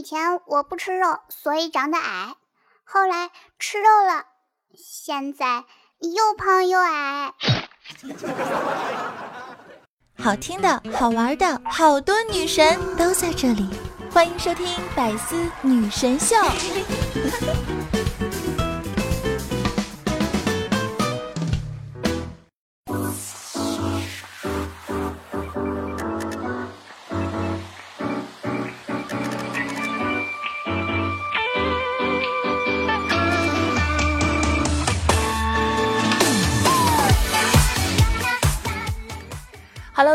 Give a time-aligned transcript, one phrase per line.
[0.00, 2.34] 以前我不吃肉，所以长得矮，
[2.84, 4.24] 后来吃肉了，
[4.74, 5.66] 现在
[5.98, 7.34] 又胖又矮。
[10.18, 13.68] 好听的、好玩的，好多女神都在这里，
[14.10, 14.66] 欢迎收听
[14.96, 16.34] 《百思女神秀》。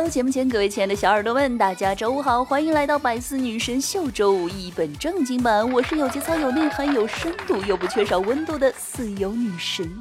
[0.10, 5.70] 节目前各位亲爱的小耳朵们，大家周五好，欢迎来到百思女神秀周五一本正经版。
[5.72, 9.92] 我是有节操、有内涵、有深度又不缺少温度的四有女神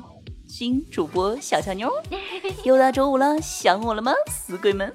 [0.47, 1.91] 新主播小乔妞。
[2.65, 4.93] 又到周五了，想我了吗，死鬼们？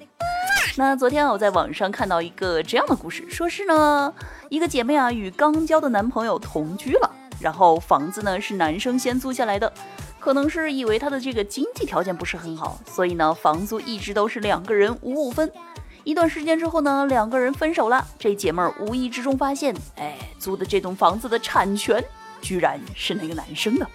[0.78, 4.14] 那昨天啊，我在网上看到一个这样的故事，说是呢，
[4.50, 7.10] 一个姐妹啊与刚交的男朋友同居了，
[7.42, 9.74] 然后房子呢是男生先租下来的。
[10.20, 15.52] 可能是以为他的这个经济条件不是很好，所以呢，房租一直都是两个人五五分。
[16.04, 18.06] 一段时间之后呢，两个人分手了。
[18.18, 22.04] 这姐妹儿无意之中发现，哎，租的这栋房子的产权
[22.42, 23.88] 居然是那个男生的。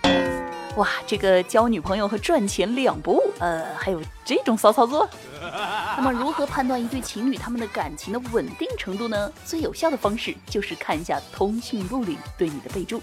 [0.77, 5.09] 哇，这个交女朋友和赚钱两不误，呃，还有这种骚操作。
[5.97, 9.33] 那么，如何判断一对情侣他们的感情的稳定程度呢？
[9.45, 13.01] 最有效的方式就是看一下通讯录里对你的备注。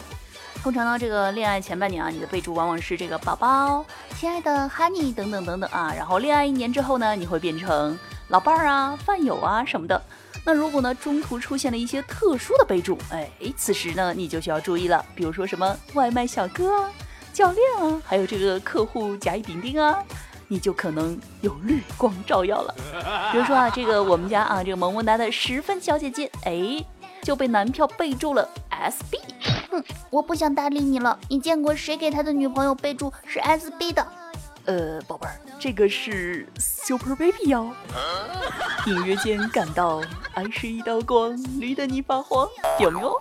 [0.61, 3.83] 通常呢，这个恋爱前半年啊，你的备注往往是这个宝宝、
[4.16, 5.94] 亲爱的 honey 等等等等啊。
[5.95, 10.02] 然后恋爱一年之后呢，你会变成老伴儿啊、饭友啊什么的。
[10.44, 15.03] 那如果呢中途出现了一些特殊的备注，哎，此时呢你就需要注意了。
[15.16, 16.89] 比如说什么外卖小哥、啊、
[17.33, 19.97] 教练啊，还有这个客户甲乙丙丁啊，
[20.47, 22.75] 你就可能有绿光照耀了。
[23.31, 26.83] 比如说啊，这个我们家啊这个萌萌哒的十分小姐姐，哎，
[27.22, 29.19] 就被男票备注了 SB。
[29.72, 31.17] 哼，我不想搭理你了。
[31.30, 34.05] 你见过谁给他的女朋友备注是 SB 的？
[34.66, 37.72] 呃，宝贝儿，这个是 Super Baby 哟。
[38.85, 40.03] 隐约间感到
[40.35, 42.47] 爱是一道光，绿的你发慌，
[42.79, 43.19] 有没有？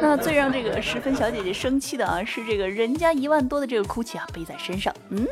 [0.00, 5.26] 那最让这个十分小姐姐生气的啊，是这个人家一万多的这个 GUCCI 啊背在身上，嗯，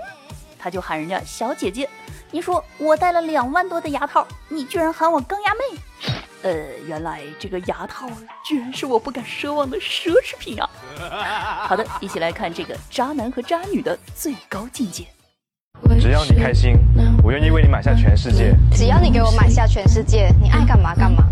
[0.59, 1.89] 他就喊人家小姐姐。
[2.33, 5.79] 你说我戴了两万多的牙套，你居然喊我钢牙妹？
[6.47, 6.55] 呃，
[6.87, 8.09] 原来这个牙套
[8.45, 10.71] 居然是我不敢奢望的奢侈品啊！
[11.67, 15.05] 好的，一起来看这个渣男和渣女的最高境界。
[16.01, 16.77] 只要你开心，
[17.25, 18.55] 我愿意为你买下全世界。
[18.71, 21.25] 只要你给我买下全世界，你爱干嘛干嘛。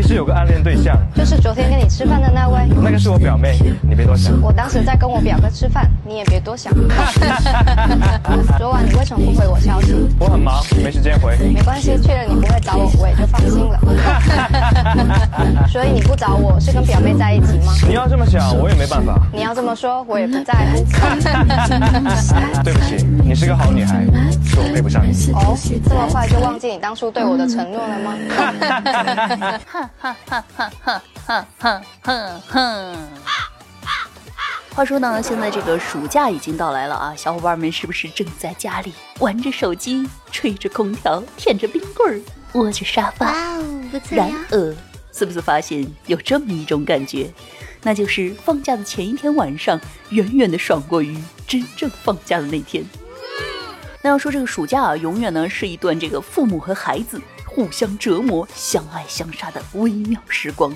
[0.00, 2.66] 我其实有个暗恋对象，就是昨天跟你吃饭的那位。
[2.82, 4.32] 那个是我表妹，你别多想。
[4.40, 6.72] 我当时在跟我表哥吃饭，你也别多想。
[8.56, 9.94] 昨晚你为什么不回我消息？
[10.18, 11.36] 我很忙，没时间回。
[11.52, 13.78] 没关系，确认你不会找我，我也就放心了。
[15.68, 17.74] 所以你不找我是跟表妹在一起吗？
[17.86, 19.20] 你要这么想，我也没办法。
[19.34, 20.82] 你要这么说，我也不在乎。
[22.64, 24.02] 对不起，你是个好女孩，
[24.46, 25.12] 是我配不上你。
[25.34, 25.54] 哦，
[25.86, 28.14] 这么快就忘记你当初对我的承诺了吗？
[29.70, 32.96] 哼 哼哼哼哼哼哼哼哼。
[34.72, 42.20] 话说呢，现在这个暑假已经到来了啊，小伙伴们是不是正在家里玩着手机、吹着空调、舔着冰棍儿、
[42.52, 43.26] 窝着沙发？
[43.26, 44.32] 哇哦，不错然！
[44.50, 44.74] 而，
[45.12, 47.30] 是不是发现有这么一种感觉，
[47.82, 49.78] 那就是放假的前一天晚上，
[50.10, 51.18] 远远的爽过于
[51.48, 52.84] 真正放假的那天。
[54.02, 60.72] 那要说这个暑假啊，永远呢是一段这个父母和孩子互相折磨、相爱相杀的微妙时光。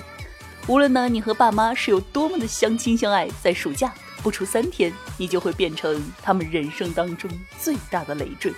[0.67, 8.53] 无论呢你和爸妈是有多么的相亲相爱，在暑假不出三天，你就会变成他们人生当中最大的累赘。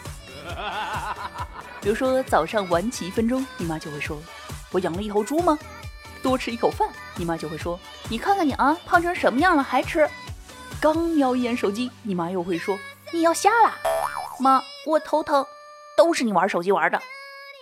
[1.79, 4.19] 比如说早上晚起一分钟，你妈就会说
[4.73, 5.57] ：“我养了一头猪吗？”
[6.23, 7.79] 多吃一口饭，你妈就会说
[8.09, 10.09] ：“你看看你啊，胖成什么样了还吃？”
[10.81, 12.79] 刚瞄一眼手机，你妈又会说
[13.13, 13.75] ：“你要瞎啦！”
[14.39, 15.45] 妈，我头疼，
[15.95, 16.99] 都是你玩手机玩的。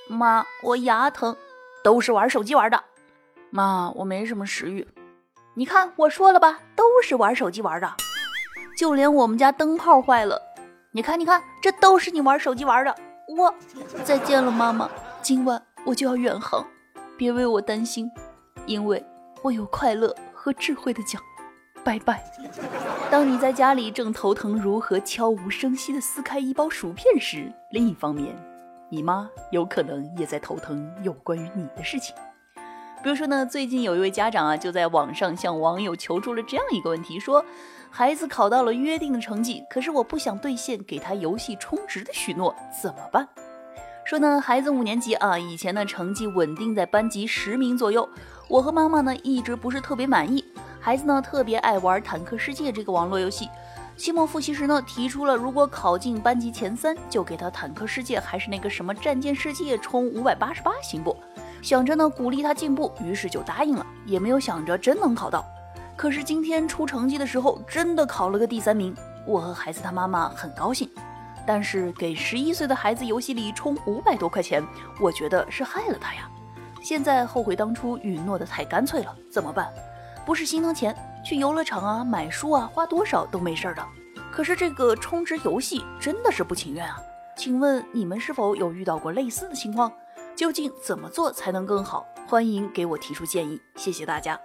[0.07, 1.35] 妈，我牙疼，
[1.83, 2.83] 都是玩手机玩的。
[3.49, 4.88] 妈，我没什么食欲。
[5.56, 7.95] 你看我说了吧，都是玩手机玩的。
[8.77, 10.41] 就连我们家灯泡坏了，
[10.91, 12.95] 你看，你看，这都是你玩手机玩的。
[13.35, 13.53] 我
[14.03, 14.89] 再见了，妈妈，
[15.21, 16.65] 今晚我就要远航，
[17.18, 18.12] 别为我担心，
[18.65, 19.03] 因为
[19.41, 21.21] 我有快乐和智慧的奖。
[21.83, 22.24] 拜拜。
[23.09, 28.35] 当你在家里正头疼如何悄无声息地撕开一包薯片时，另一方面，
[28.89, 32.15] 你妈有可能也在头疼有关于你的事情。
[33.03, 37.43] 比如说呢，最近有一位家长啊，就在网上向网友求助了这样一个问题，说
[37.89, 43.27] 孩子考到了约定的成绩，可是我不想兑现给他游戏充值的许诺，怎么办？
[44.05, 48.07] 说呢，孩子五年级啊，以前呢成绩稳定在班级十名左右，
[48.47, 50.43] 我和妈妈呢一直不是特别满意，
[50.79, 53.49] 孩子呢特别爱玩《坦克世界》这个网络游戏。
[53.97, 61.15] 期末复习时呢，提出了如果考进班级前三，就给他《坦克世界》还是那个什么《战舰世界》充五百八十八，行不？
[61.62, 65.45] 想着呢鼓励他进步，于是就答应了，也没有想着真能考到。
[65.95, 68.94] 可是今天出成绩的时候，真的考了个第三名，
[69.25, 70.89] 我和孩子他妈妈很高兴。
[71.47, 74.62] 但是给十一岁的孩子游戏里充五百多块钱，
[75.00, 76.30] 我觉得是害了他呀。
[76.83, 79.71] 现在后悔当初允诺的太干脆了，怎么办？
[80.25, 80.95] 不是心疼钱，
[81.25, 83.83] 去游乐场啊、买书啊，花多少都没事的。
[84.31, 87.01] 可是这个充值游戏真的是不情愿啊。
[87.36, 89.92] 请问你们是否有遇到过类似的情况？
[90.36, 92.06] 究竟怎么做才能更好？
[92.27, 94.39] 欢迎给我提出建议，谢谢大家。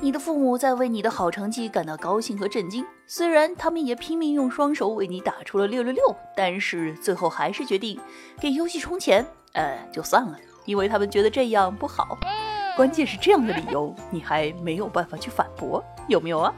[0.00, 8.00] 你的父母在为你的好成绩感到高兴和震惊，虽然他们也拼命用双手为你打出了六六六，但是最后还是决定
[8.40, 9.24] 给游戏充钱。
[9.52, 12.18] 呃，就算了，因为他们觉得这样不好。
[12.76, 16.52] 关键是这样的理由，你还没有办法去反驳，有没有啊？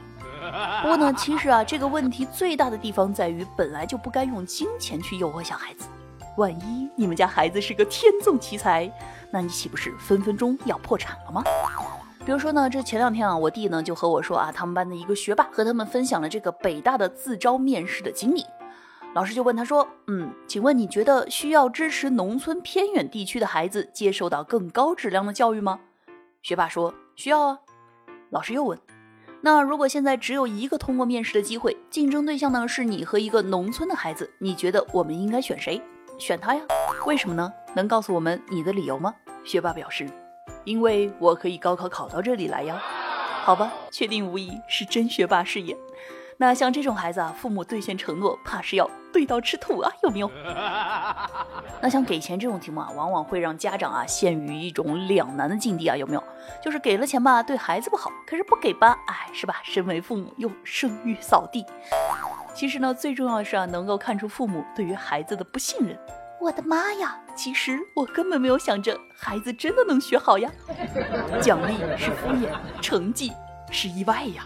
[0.81, 5.87] 不过呢，其实啊，这个问题最大的地方在于，本来就不该用金钱去诱惑小孩子。
[6.35, 8.91] 万一你们家孩子是个天纵奇才，
[9.31, 11.41] 那你岂不是分分钟要破产了吗？
[12.25, 18.45] 比如说呢，这前两天啊，我弟呢就和我说啊，他们班的一个学霸和他们分享了这个北大的自招面试的经历。
[19.13, 25.79] 老师就问他说：“嗯，请问你觉得需要支持农村偏远地区的孩子接受到更高质量的教育吗？”
[26.41, 27.59] 学霸说：“需要啊。”
[28.31, 28.79] 老师又问
[29.41, 35.81] ：“那如果现在只有一个通过面试的机会，竞争对象呢是你和一个农村的孩子，你觉得我们应该选谁？”
[36.17, 36.61] 选他呀？
[37.05, 37.51] 为什么呢？
[37.73, 39.15] 能告诉我们你的理由吗？
[39.45, 40.09] 学霸表示，
[40.65, 42.81] 因为我可以高考考到这里来呀。
[43.43, 45.77] 好吧，确定无疑是真学霸视野。
[46.41, 50.31] 那像这种孩子啊，父母兑现承诺，怕是要对到吃土啊，有没有？
[51.81, 56.23] 那像给钱这种题目啊，往往会让家长啊陷于一种两难的境地啊，有没有？
[56.63, 59.55] 就是给了钱吧，对孩子不好；可是不给吧，哎，是吧？
[59.63, 61.65] 身为父母又声誉扫地。
[62.53, 65.99] 其实呢，最重要的是啊，能够看出父母对于孩子的不信任。
[66.39, 67.19] 我的妈呀！
[67.35, 70.49] 其实我根本没有想着孩子真的能学好呀。
[71.41, 72.47] 奖励是敷衍，
[72.81, 73.33] 成绩
[73.69, 74.45] 是意外呀。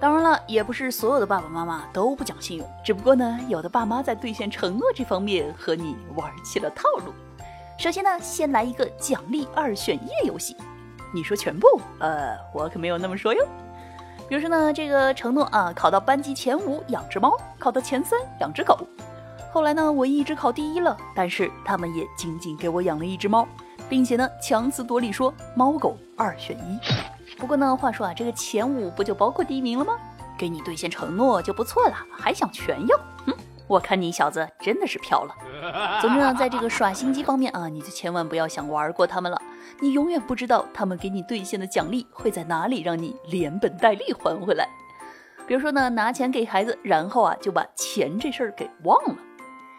[0.00, 7.12] 当然了，也不是所有的爸爸妈妈都不讲信用，只不过呢，有的爸妈在兑现承诺这方面和你玩起了套路。
[7.78, 10.56] 首先呢，先来一个奖励二选一的游戏。
[11.12, 11.66] 你说全部？
[11.98, 13.46] 呃，我可没有那么说哟。
[14.26, 18.78] 比如说呢，这个承诺啊，考到班级前五养只猫，考到前三养只狗。
[19.52, 23.46] 后来呢，我一直考第一了，但是他们也仅仅给我养了一只猫，
[23.88, 26.78] 并且呢，强词夺理说猫狗二选一。
[27.40, 29.96] 不过呢，话说啊，这个前五不就包括第一名了吗？
[30.38, 32.96] 给你兑现承诺就不错了，还想全要？
[33.26, 33.34] 哼，
[33.66, 35.34] 我看你小子真的是飘了。
[36.02, 39.40] 总之呢，在这个耍心机方面啊，你就千万不要想玩过他们了。
[39.80, 44.68] 你永远不知道他们给你兑现的奖励会在哪里让你连本带利还回来。
[45.46, 49.16] 比如说呢，拿钱给孩子，然后啊就把钱这事儿给忘了。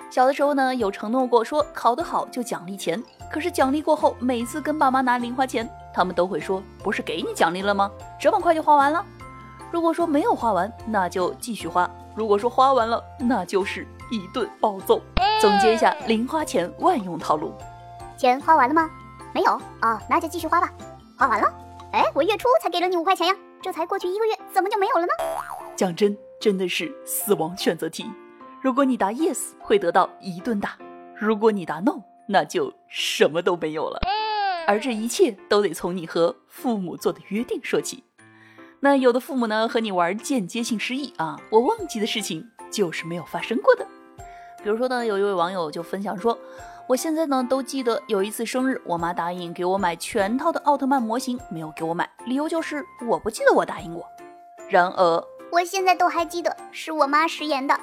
[0.10, 7.92] 小的时候呢，有承诺过说考得好就奖励钱，可是奖励过后，每次跟爸妈拿零花钱，他们都会说不是给你奖励了吗？
[8.20, 9.06] 这么快就花完了？
[9.72, 15.02] 如果说没有花完，那就继续花；如果说花完了，那就是一顿暴揍。
[15.40, 17.54] 总结一下，零花钱万用套路。
[18.18, 18.90] 钱花完了吗？
[19.34, 19.52] 没有
[19.82, 20.70] 哦，那就继续花吧。
[21.18, 21.48] 花完了？
[21.94, 25.14] 哎，我月初才给了你五块钱呀，这才过去一个月，怎么就没有了呢？
[25.76, 28.12] 讲真，真的是死亡选择题。
[28.62, 30.72] 如果你答 yes，会得到一顿打；
[31.16, 34.00] 如果你答 no，那就什么都没有了。
[34.68, 38.04] 而这一切都得从你和父母做的约定说起。
[38.80, 43.86] 那有的父母呢，和你玩间接性失忆啊，我忘记的事情就是没有发生过的。
[44.64, 46.38] 比如说呢，有一位网友就分享说。
[46.88, 54.06] 我现在呢都记得有一次生日，我妈答应给我买全套的奥特曼模型，没有给我买，理由就是我不记得我答应过。
[54.68, 57.74] 然而我现在都还记得是我妈食言的。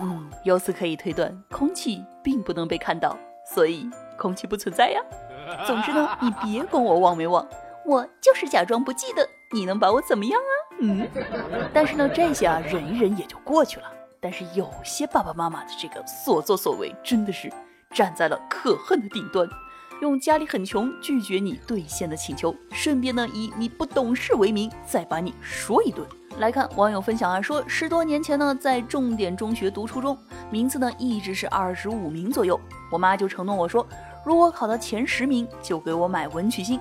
[0.00, 5.02] 嗯，由此可以推断，空气并不能被看到，所以空气不存在呀。
[5.66, 7.46] 总之呢，你别管我忘没忘，
[7.86, 10.52] 我就是假装不记得，你能把我怎么样啊？
[10.80, 11.08] 嗯。
[11.72, 13.86] 但是呢，这些啊忍一忍也就过去了。
[14.20, 17.52] 但是有些爸爸妈妈的这个所作所为，真的是。
[17.90, 19.48] 站在了可恨的顶端，
[20.02, 26.04] 用家里很穷拒绝你兑现的请求，顺便呢以你不懂事为名，再把你说一顿。
[26.38, 30.18] 来看网友分享啊，说十多年前呢，在重点中学读初中，
[30.50, 33.86] 名次呢一直是二十五名左右，我妈就承诺我说，
[34.24, 36.80] 如果考到前十名，就给我买文曲星。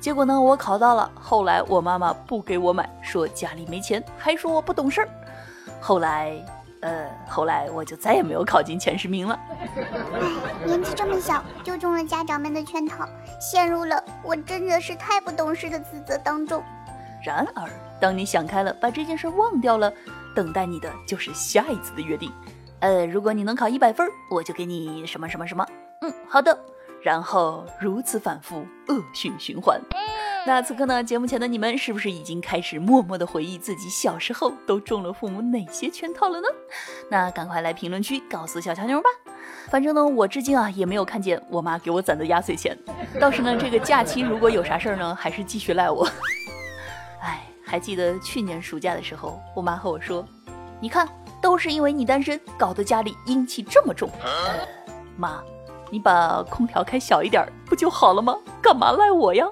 [0.00, 5.08] 结果呢，我考到了，后来我妈妈不给我买，说家里没钱，还说我不懂事儿。
[5.78, 6.34] 后来
[6.80, 9.38] 呃，后来我就再也没有考进前十名了。
[9.50, 13.06] 唉， 年纪这么小就中了家长们的圈套，
[13.38, 16.62] 陷入了我真的是太不懂事的自责当中。
[17.22, 17.68] 然而，
[18.00, 19.92] 当你想开了，把这件事忘掉了，
[20.34, 22.32] 等待你的就是下一次的约定。
[22.78, 25.66] 呃，如果你能考一百分，我就给你什么什么什么。
[26.00, 26.58] 嗯，好的。
[27.02, 29.80] 然后如此反复，恶性循环。
[30.46, 31.04] 那此刻呢？
[31.04, 36.48] 节目前的你们是不是已经开始默默的回忆自己小时候都中了父母哪些圈套了呢？
[37.10, 39.08] 那赶快来评论区告诉小强妞吧。
[39.68, 42.76] 反正呢，我至今啊也没有看见我妈给我攒的压岁钱。
[43.20, 46.08] 倒是呢，这个假期如果有啥事儿呢，还是继续赖我。
[47.20, 50.26] 哎，还记得去年暑假的时候，我妈和我说
[50.80, 51.06] ：“你看，
[51.42, 54.08] 都是因为你单身，搞得家里阴气这么重。”
[55.18, 55.42] 妈。
[55.90, 58.36] 你把空调开小一点不就好了吗？
[58.62, 59.44] 干嘛赖我呀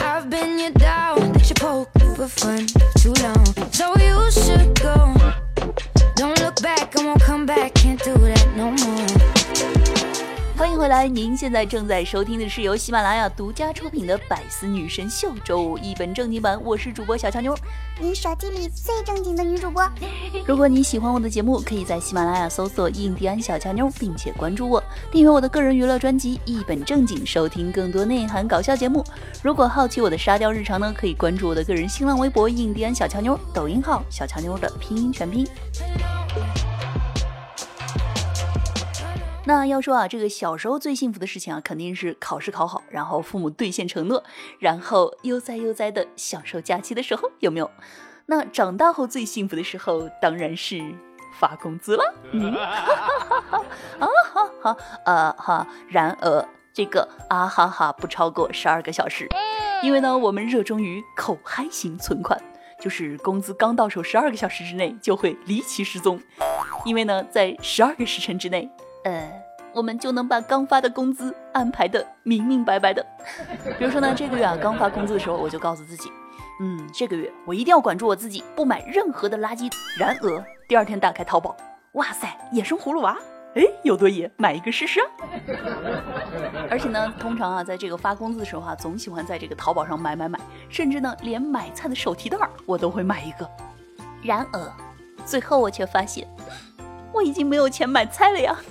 [0.00, 2.66] ？I've been you down that you poke for fun.
[10.88, 17.54] 来，您现在正在收听的是由喜马拉雅独家出品的《百思女神秀》周五一本正经版，我是主播小乔妞，
[18.00, 19.86] 你手机里最正经的女主播。
[20.46, 29.04] 如果你喜欢我的节目，可以在喜马拉雅搜索“印第安小乔妞”，并且关注我，订阅我的个人娱乐专辑《一本正经》，收听更多内涵搞笑节目。
[29.42, 35.46] 如果好奇我的沙雕日常呢，可以关注我的个人新浪微博“印第安小乔妞”，抖音号“小乔妞”的拼音全拼。
[39.48, 44.22] 那要说啊，这个小时候最幸福的事情啊，肯定是考试考好，然后父母兑现承诺，
[44.58, 47.70] 然后悠哉悠哉的享受假期的时候，有没有？
[48.26, 50.78] 那长大后最幸福的时候，当然是
[51.38, 52.14] 发工资了。
[52.32, 52.52] 嗯，
[53.98, 54.76] 啊哈哈，
[55.06, 59.26] 呃哈，然而这个啊哈哈不超过十二个小时，
[59.82, 62.38] 因为呢，我们热衷于口嗨型存款，
[62.78, 66.20] 就是工资刚到手十二个小时之内就会离奇失踪，
[66.84, 68.70] 因为呢，在十二个时辰之内。
[69.04, 73.04] 呃，我们就能把刚发的工资安排的明明白白的。
[73.78, 76.10] 比如说呢，这个月啊刚发工资的时候，我就告诉自己，
[76.60, 79.72] 嗯，这个月我一定要管住我自己，不买任何的垃圾。
[79.98, 81.56] 然而第二天打开淘宝，
[81.92, 83.16] 哇塞，野生葫芦娃，
[83.54, 85.00] 哎，有多野，买一个试试。
[86.68, 90.38] 而且呢，通常啊，在这个发工资的时候啊，总喜欢在这个淘宝上买买买，
[90.68, 92.36] 甚至呢，连买菜的手提袋
[92.66, 93.48] 我都会买一个。
[94.22, 94.72] 然而
[95.24, 96.26] 最后我却发现。
[97.12, 98.56] 我已经没有钱买菜了呀。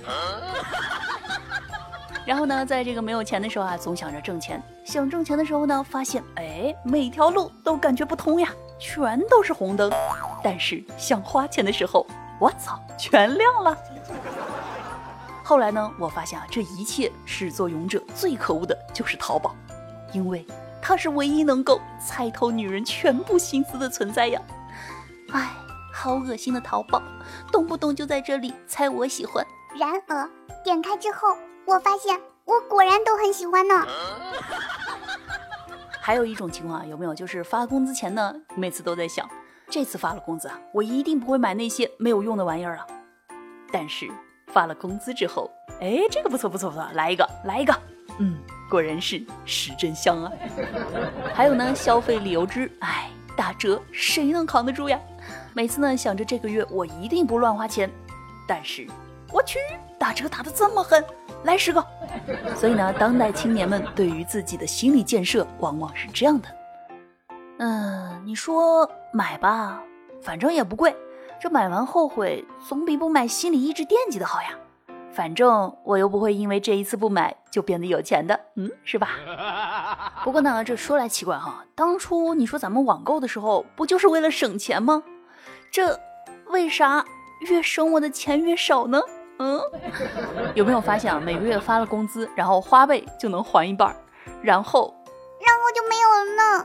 [2.26, 9.90] 然后呢，在这个没有钱的时候啊，总想着挣钱；想挣钱的时候呢，发现哎，每条路都感觉不通呀，全都是红灯。
[10.42, 12.06] 但是想花钱的时候，
[12.38, 13.76] 我操，全亮了。
[15.42, 19.56] 后来呢，我发现啊，这一切始作俑者最可恶的就是淘宝，
[20.12, 20.46] 因为
[20.82, 24.38] 它是唯一能够猜透女人全部心思的存在呀。
[25.32, 25.48] 唉。
[25.98, 27.02] 好恶心的淘宝，
[27.50, 29.44] 动不动就在这里猜我喜欢。
[29.76, 30.30] 然而
[30.62, 33.84] 点开之后，我发现我果然都很喜欢呢。
[36.00, 37.12] 还有一种情况啊，有没有？
[37.12, 39.28] 就是发工资前呢，每次都在想，
[39.68, 42.86] 这次发了工资啊，我一定不会买那些没有用的玩意儿了。
[43.72, 44.08] 但是
[44.52, 45.50] 发了工资之后，
[45.80, 47.76] 哎，这个不错不错不错，来一个来一个，
[48.20, 48.38] 嗯，
[48.70, 50.30] 果然是实真香啊。
[51.34, 54.98] 还有呢，消费理由之，哎，打折谁能扛得住呀？
[55.54, 57.88] 每次呢想着这个月我一定不乱花钱，
[58.48, 58.84] 但是
[59.32, 59.60] 我去
[59.96, 61.04] 打折打的这么狠，
[61.44, 61.86] 来十个。
[62.56, 66.48] 所以呢，当代青年们对于自己的心理建设往往是这样的：
[67.58, 69.80] 嗯，你说买吧，
[70.20, 70.92] 反正也不贵，
[71.40, 74.48] 这买完后悔总比不买心里一直惦记的好呀。
[75.12, 79.08] 反正我又不会因为这一次不买就变得有钱的，嗯，是吧？
[80.24, 85.02] 不过呢，这说来奇怪哈，当初你说咱们网购的时候，不就是为了省钱吗？
[85.72, 85.98] 这
[86.46, 87.04] 为啥
[87.40, 89.00] 越省我的钱越少呢？
[89.38, 89.60] 嗯，
[90.54, 91.20] 有没有发现啊？
[91.20, 93.94] 每个月发了工资，然后花呗就能还一半，
[94.42, 94.94] 然后
[95.40, 96.64] 然后就没有了呢。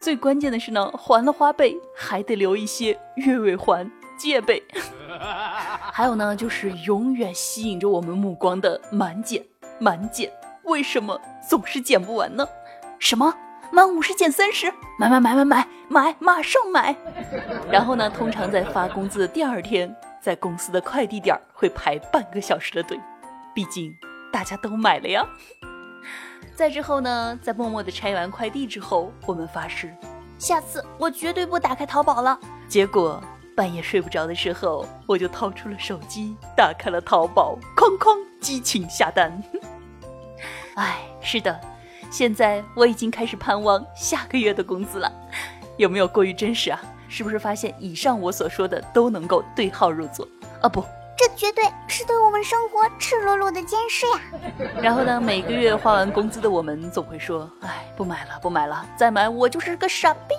[0.00, 4.62] 最关键的是呢，还了花呗还得留一些月尾还借呗。
[5.96, 9.40] 还有呢，就是永远吸引着我们目光的满减
[9.78, 10.28] 满减，
[10.64, 12.44] 为什么总是减不完呢？
[12.98, 13.32] 什么？
[13.70, 16.96] 满五十减三十，买买买买买买，马上买。
[17.70, 22.98] 然后呢，通常在发工资的第二天，在公司的快递点会排半个小时的队，
[23.54, 23.94] 毕竟
[24.32, 25.24] 大家都买了呀。
[26.56, 29.94] 再之后呢，在默默的拆完快递之后，我们发誓
[30.40, 32.36] 下次我绝对不打开淘宝了。
[32.66, 33.22] 结果
[33.56, 39.42] 半夜睡不着的时候，我就掏出了手机，打开了淘宝，哐哐激情下单。
[40.74, 41.60] 哎，是的，
[42.10, 45.10] 现在我已经开始盼望下个月的工资了。
[45.76, 46.80] 有没有过于真实啊？
[47.08, 50.26] 是不是发现以上我所说的都能够对号入座？
[50.60, 50.84] 啊不，
[51.16, 54.20] 这绝对是对我们生活赤裸裸的监视呀！
[54.82, 60.34] 然后呢，每个月花完工资的我们总会说：“哎，不买了，不买了，再买我就是个傻逼。”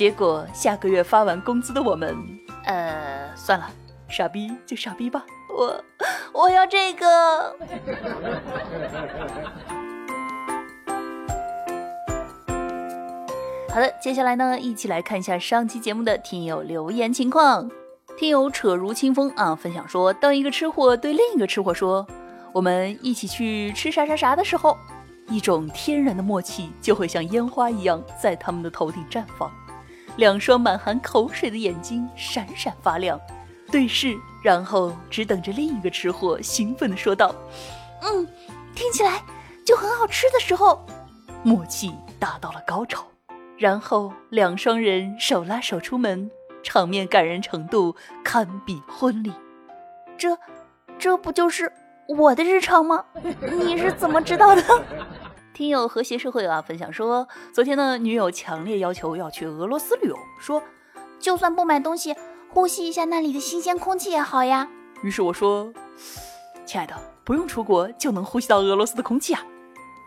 [0.00, 2.16] 结果下个月发完工资的我们，
[2.64, 3.70] 呃，算了，
[4.08, 5.22] 傻逼就傻逼吧。
[5.54, 5.84] 我
[6.32, 7.04] 我要这个。
[13.68, 17.70] 好的，接下来呢，一起来看一下上期节目的听友留言情况。
[18.16, 22.06] 听友扯如清风啊，分享说，当一个吃货对另一个吃货说
[22.54, 24.78] ：“我们一起去吃啥啥啥”的时候，
[25.28, 29.52] 一种天然的默契就会像烟花一样在他们的头顶绽放，
[30.16, 33.18] 两双满含口水的眼睛闪闪发亮，
[33.70, 37.34] 对视，然后只等着另一个吃货兴奋地说道
[38.02, 38.26] ：“嗯，
[38.74, 39.22] 听起来
[39.64, 40.84] 就很好吃的时候，
[41.42, 43.06] 默契达到了高潮。”
[43.56, 46.30] 然后两双人手拉手出门，
[46.62, 49.32] 场面感人程度堪比婚礼。
[50.18, 50.38] 这，
[50.98, 51.72] 这不就是
[52.08, 53.04] 我的日常吗？
[53.40, 54.62] 你是怎么知道的？
[55.60, 60.62] 听友和谐社会啊分享说，昨天呢女友强烈要求要去俄罗斯旅游，说
[61.18, 62.16] 就算不买东西，
[62.48, 64.66] 呼吸一下那里的新鲜空气也好呀。
[65.02, 65.70] 于是我说，
[66.64, 69.42] 亲爱的，不用出国就能呼吸到俄罗斯的空气啊，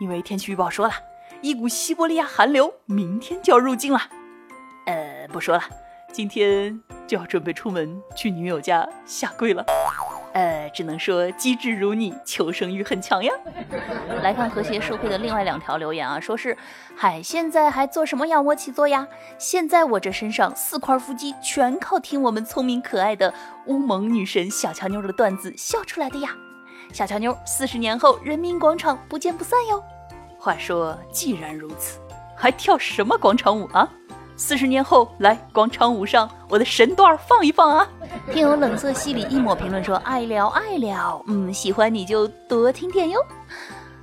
[0.00, 0.94] 因为天气预报说了。
[1.40, 4.00] 一股西伯利亚寒流明天就要入境了，
[4.86, 5.62] 呃，不说了，
[6.10, 9.64] 今天就要准备出门去女友家下跪了，
[10.34, 13.32] 呃，只能说机智如你，求生欲很强呀。
[14.20, 16.56] 来看和谐社会的另外两条留言啊，说是
[16.96, 19.06] 嗨，现在还做什么仰卧起坐呀？
[19.38, 23.32] 现在我这身上四块腹肌全靠听我们聪明可爱的
[23.66, 26.30] 乌蒙女神小乔妞的段子笑出来的呀。
[26.92, 29.82] 小乔妞四十年后人民广场不见不散哟。
[30.36, 32.00] 话说，既然如此，
[32.36, 33.88] 还跳什么广场舞啊？
[34.36, 37.88] 四十年后来广场舞上，我的神段放一放啊！
[38.32, 43.20] 听友冷色系里一抹评论说：“爱了爱了，嗯，喜欢你就多听点哟。”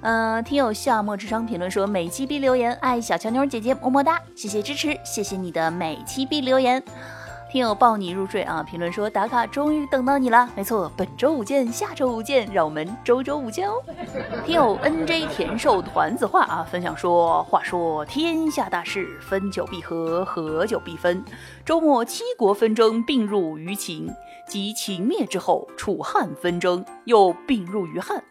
[0.02, 6.82] 呃，听友夏末之殇评论说：“每期必留言，爱小乔妞姐姐，么么哒，谢谢支持，谢谢你的每期必留言。”
[7.52, 8.64] 听友抱你入睡啊！
[8.64, 13.74] 评论说打卡终于等到你了，没错，本周五见，下周五见，让我们周周五见哦。
[14.46, 21.22] 听友 N J 田寿团子话啊，分享说，话说天下大事，分久必合，合久必分。
[21.66, 24.10] 周末七国纷争并入于秦，
[24.48, 28.24] 及秦灭之后，楚汉纷争又并入于汉。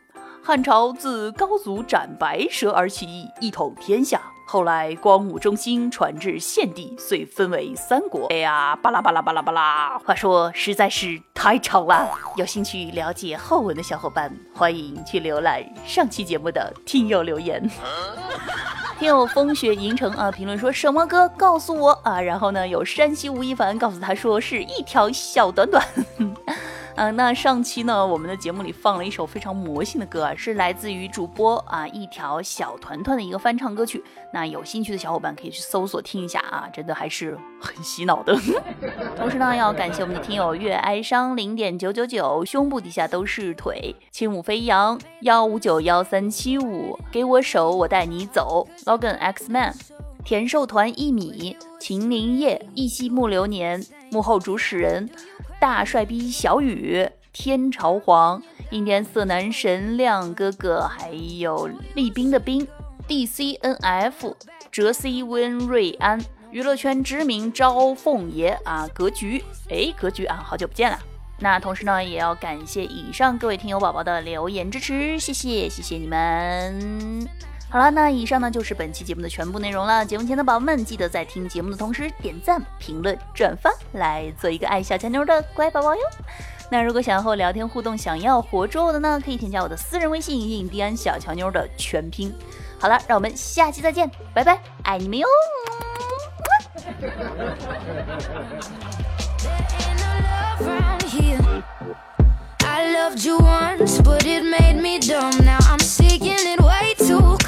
[0.43, 4.30] 汉朝自高祖斩白蛇而起，一统天下。
[4.53, 8.27] 后来光武中兴，传至献帝，遂分为三国。
[8.31, 12.11] 哎呀，巴拉巴拉巴拉巴拉，话说实在是太长了。
[12.35, 17.71] 有兴趣了解后文的小伙伴，欢迎去浏览上期节目的听友留言。
[18.99, 21.29] 听友风雪银城啊，评论说什么歌？
[21.37, 22.21] 告诉我啊。
[22.21, 25.87] 然后呢，有山西吴亦凡告诉他说是一条小短短。
[26.97, 34.03] 嗯，那上期呢，我们的节目里放了一首非常魔性的歌啊，是来自于主播啊一条小团团的一个翻唱歌曲。
[34.33, 38.37] 那有兴趣的小伙伴可以去搜索听一下啊，真的还是很洗脑的。
[39.17, 49.75] 同时呢，要感谢我们的听友月哀伤零点九九九，胸部底下都是腿，轻舞飞扬幺五九幺三七五，给我手我带你走，logan x man，
[50.25, 55.09] 田寿团一米，秦林叶，一夕木流年，幕后主使人。
[55.61, 62.67] 大帅逼小雨，天朝皇，阴天色男神亮哥哥，还有立冰的冰
[63.07, 64.35] ，D C N F，
[64.73, 66.19] 哲 C 温瑞安，
[66.51, 70.99] 娱乐圈知名招凤爷啊，格局，哎，格局啊，好久不见了。
[71.39, 77.50] 那同时呢，也要感谢以上各位听友宝宝的留言支持，谢谢，谢谢你们。
[77.71, 80.05] 好了，那以上呢就是本期节目的全部内容了。
[80.05, 86.01] 节目前的宝宝们，记得在听节目的同时点赞、评论、转发，来做一个爱小强妞的乖宝宝哟。
[86.69, 92.35] 那如果想要和我聊天互动，想要活捉我的呢，可以添加我的私人微信“印第安小乔妞”的全拼。
[92.81, 95.27] 好了，让我们下期再见，拜拜，爱你们哟。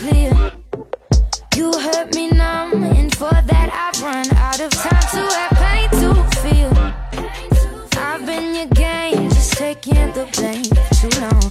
[0.02, 0.34] Clear.
[1.56, 5.88] You hurt me numb, and for that I've run out of time to have pain
[6.02, 6.10] to
[6.42, 6.72] feel.
[8.02, 10.64] I've been your game, just taking the blame
[10.98, 11.41] too long.